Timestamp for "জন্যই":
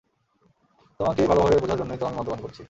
1.81-1.97